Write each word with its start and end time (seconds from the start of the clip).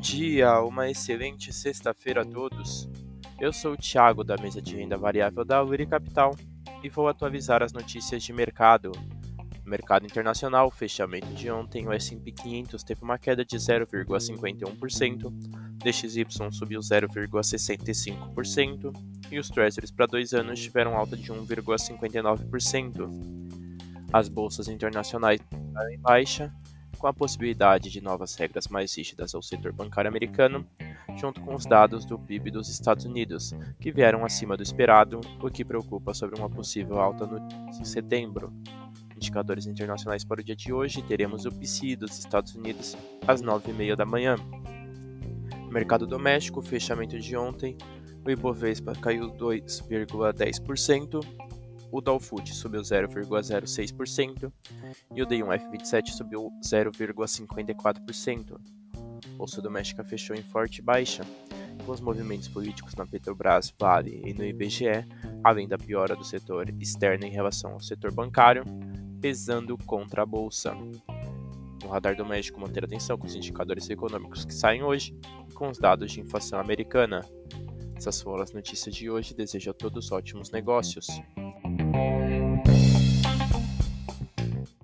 dia, 0.00 0.60
uma 0.62 0.90
excelente 0.90 1.52
sexta-feira 1.52 2.22
a 2.22 2.24
todos. 2.24 2.88
Eu 3.38 3.52
sou 3.52 3.74
o 3.74 3.76
Thiago 3.76 4.24
da 4.24 4.36
mesa 4.36 4.62
de 4.62 4.74
renda 4.76 4.96
variável 4.96 5.44
da 5.44 5.62
Uri 5.62 5.86
Capital 5.86 6.34
e 6.82 6.88
vou 6.88 7.06
atualizar 7.06 7.62
as 7.62 7.72
notícias 7.72 8.20
de 8.22 8.32
mercado. 8.32 8.90
Mercado 9.64 10.04
internacional, 10.04 10.68
fechamento 10.70 11.32
de 11.34 11.48
ontem, 11.50 11.86
o 11.86 11.92
S&P 11.92 12.32
500 12.32 12.82
teve 12.82 13.02
uma 13.02 13.18
queda 13.18 13.44
de 13.44 13.56
0,51%, 13.56 15.32
DXY 15.78 16.26
subiu 16.50 16.80
0,65% 16.80 18.92
e 19.30 19.38
os 19.38 19.48
Treasuries 19.48 19.92
para 19.92 20.06
dois 20.06 20.34
anos 20.34 20.60
tiveram 20.60 20.96
alta 20.96 21.16
de 21.16 21.32
1,59%. 21.32 23.08
As 24.12 24.28
bolsas 24.28 24.66
internacionais 24.68 25.40
em 25.90 25.98
baixa, 25.98 26.52
com 27.02 27.08
a 27.08 27.12
possibilidade 27.12 27.90
de 27.90 28.00
novas 28.00 28.36
regras 28.36 28.68
mais 28.68 28.96
rígidas 28.96 29.34
ao 29.34 29.42
setor 29.42 29.72
bancário 29.72 30.08
americano, 30.08 30.64
junto 31.16 31.40
com 31.40 31.52
os 31.52 31.66
dados 31.66 32.04
do 32.04 32.16
PIB 32.16 32.52
dos 32.52 32.68
Estados 32.68 33.04
Unidos, 33.04 33.52
que 33.80 33.90
vieram 33.90 34.24
acima 34.24 34.56
do 34.56 34.62
esperado, 34.62 35.20
o 35.42 35.50
que 35.50 35.64
preocupa 35.64 36.14
sobre 36.14 36.38
uma 36.38 36.48
possível 36.48 37.00
alta 37.00 37.26
no 37.26 37.38
em 37.76 37.84
setembro. 37.84 38.52
Indicadores 39.16 39.66
internacionais 39.66 40.24
para 40.24 40.40
o 40.40 40.44
dia 40.44 40.54
de 40.54 40.72
hoje, 40.72 41.02
teremos 41.02 41.44
o 41.44 41.50
PCI 41.50 41.96
dos 41.96 42.16
Estados 42.16 42.54
Unidos 42.54 42.96
às 43.26 43.42
9h30 43.42 43.96
da 43.96 44.06
manhã. 44.06 44.36
mercado 45.72 46.06
doméstico, 46.06 46.62
fechamento 46.62 47.18
de 47.18 47.36
ontem, 47.36 47.76
o 48.24 48.30
Ibovespa 48.30 48.92
caiu 48.92 49.28
2,10%, 49.32 51.20
o 51.92 52.00
Dow 52.00 52.18
Food 52.18 52.52
subiu 52.54 52.80
0,06% 52.80 54.50
e 55.14 55.22
o 55.22 55.26
D1F27 55.26 56.08
subiu 56.08 56.50
0,54%. 56.64 58.58
Bolsa 59.36 59.60
doméstica 59.60 60.02
fechou 60.02 60.34
em 60.34 60.42
forte 60.42 60.80
baixa, 60.80 61.22
com 61.84 61.92
os 61.92 62.00
movimentos 62.00 62.48
políticos 62.48 62.94
na 62.94 63.06
Petrobras, 63.06 63.72
Vale 63.78 64.22
e 64.24 64.32
no 64.32 64.42
IBGE, 64.44 65.06
além 65.44 65.68
da 65.68 65.76
piora 65.76 66.16
do 66.16 66.24
setor 66.24 66.70
externo 66.80 67.26
em 67.26 67.30
relação 67.30 67.72
ao 67.72 67.80
setor 67.80 68.10
bancário, 68.12 68.64
pesando 69.20 69.76
contra 69.78 70.22
a 70.22 70.26
bolsa. 70.26 70.74
No 71.82 71.88
radar 71.88 72.16
doméstico, 72.16 72.58
manter 72.60 72.84
atenção 72.84 73.18
com 73.18 73.26
os 73.26 73.34
indicadores 73.34 73.90
econômicos 73.90 74.44
que 74.44 74.54
saem 74.54 74.82
hoje 74.82 75.14
e 75.48 75.52
com 75.52 75.68
os 75.68 75.78
dados 75.78 76.12
de 76.12 76.20
inflação 76.20 76.58
americana. 76.58 77.20
Essas 77.96 78.22
foram 78.22 78.42
as 78.42 78.52
notícias 78.52 78.94
de 78.94 79.10
hoje. 79.10 79.34
Desejo 79.34 79.70
a 79.70 79.74
todos 79.74 80.10
ótimos 80.10 80.50
negócios. 80.50 81.06
Amen. 82.02 82.41